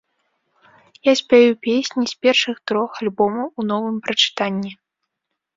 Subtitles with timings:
[1.07, 4.71] Я спяю песні з першых трох альбомаў у новым прачытанні.